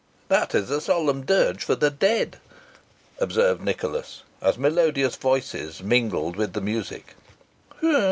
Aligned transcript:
"That 0.29 0.55
is 0.55 0.71
a 0.71 0.81
solemn 0.81 1.27
dirge 1.27 1.63
for 1.63 1.75
the 1.75 1.91
dead," 1.91 2.37
observed 3.19 3.61
Nicholas, 3.61 4.23
as 4.41 4.57
melodious 4.57 5.15
voices 5.15 5.83
mingled 5.83 6.35
with 6.37 6.53
the 6.53 6.59
music. 6.61 7.13